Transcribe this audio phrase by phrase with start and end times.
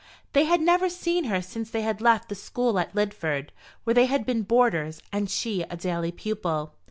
[0.33, 3.51] They had never seen her since they had left the school at Lidford,
[3.83, 6.73] where they had been boarders, and she a daily pupil.